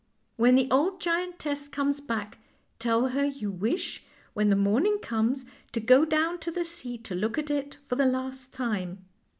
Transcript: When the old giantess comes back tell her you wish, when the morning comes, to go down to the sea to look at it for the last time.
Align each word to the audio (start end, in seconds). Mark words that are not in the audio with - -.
When 0.35 0.55
the 0.55 0.67
old 0.71 0.99
giantess 0.99 1.67
comes 1.67 1.99
back 1.99 2.39
tell 2.79 3.09
her 3.09 3.23
you 3.23 3.51
wish, 3.51 4.03
when 4.33 4.49
the 4.49 4.55
morning 4.55 4.97
comes, 4.97 5.45
to 5.73 5.79
go 5.79 6.05
down 6.05 6.39
to 6.39 6.49
the 6.49 6.65
sea 6.65 6.97
to 6.97 7.13
look 7.13 7.37
at 7.37 7.51
it 7.51 7.77
for 7.87 7.95
the 7.97 8.07
last 8.07 8.51
time. 8.51 9.05